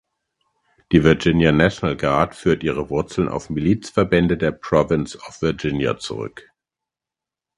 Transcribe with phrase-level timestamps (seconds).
[0.91, 6.49] Die Virginia National Guard führt ihre Wurzeln auf Milizverbände der Province of Virginia zurück.